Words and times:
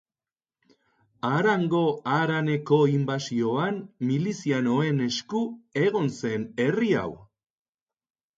Arango 1.31 1.81
haraneko 2.13 2.79
inbasioan 2.93 3.77
milizianoen 4.07 5.05
esku 5.09 5.43
egon 5.85 6.11
zen 6.17 6.49
herri 6.67 6.91
hau. 7.05 7.07